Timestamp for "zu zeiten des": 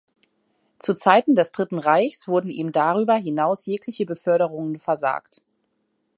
0.79-1.51